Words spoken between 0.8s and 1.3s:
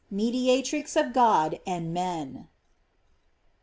of